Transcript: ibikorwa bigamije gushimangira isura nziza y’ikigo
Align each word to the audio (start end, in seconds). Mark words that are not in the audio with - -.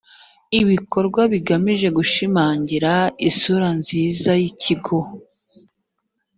ibikorwa 0.61 1.21
bigamije 1.31 1.87
gushimangira 1.97 2.91
isura 3.27 3.67
nziza 3.79 4.31
y’ikigo 4.41 4.99